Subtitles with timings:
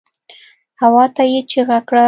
[0.81, 1.99] هواته يې چيغه کړه.